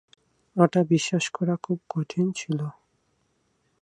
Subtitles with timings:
[0.55, 2.59] ওটা বিশ্বাস করা খুব কঠিন ছিল।